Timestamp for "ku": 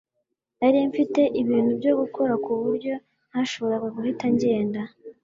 2.43-2.51